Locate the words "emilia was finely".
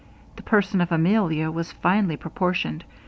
0.91-2.17